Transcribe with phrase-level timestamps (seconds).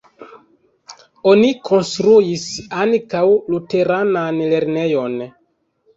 [1.31, 2.47] Oni konstruis
[2.85, 5.19] ankaŭ luteranan lernejon.